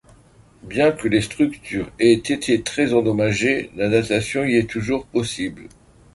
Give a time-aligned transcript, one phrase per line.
[0.63, 5.67] Bien que les structures aient été très endommagées, la natation y est toujours possible.